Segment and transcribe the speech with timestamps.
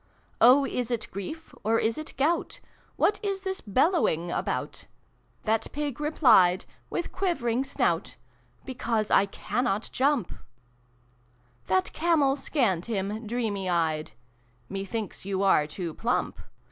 [0.41, 2.59] "Oh, is it Grief, or is it Gout?
[2.95, 4.85] What is this bellowing about?"
[5.45, 8.15] That Pig replied, with quivering snout,
[8.65, 10.43] "Because I cannot jump f"
[11.67, 14.13] That Camel scanned Jiirn, dreamy eyed."
[14.71, 16.39] Met/links you are too plump.